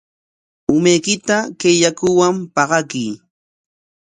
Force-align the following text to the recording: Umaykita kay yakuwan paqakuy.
Umaykita 0.75 1.37
kay 1.59 1.75
yakuwan 1.83 2.35
paqakuy. 2.53 3.09